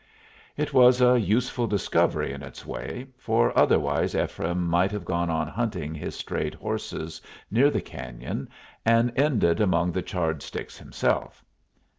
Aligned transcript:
It 0.57 0.73
was 0.73 0.99
a 0.99 1.19
useful 1.21 1.67
discovery 1.67 2.33
in 2.33 2.41
its 2.41 2.65
way, 2.65 3.09
for 3.19 3.55
otherwise 3.55 4.15
Ephraim 4.15 4.65
might 4.67 4.91
have 4.91 5.05
gone 5.05 5.29
on 5.29 5.47
hunting 5.47 5.93
his 5.93 6.15
strayed 6.15 6.55
horses 6.55 7.21
near 7.51 7.69
the 7.69 7.83
cañon, 7.83 8.47
and 8.83 9.13
ended 9.15 9.61
among 9.61 9.93
charred 10.01 10.41
sticks 10.41 10.75
himself. 10.75 11.45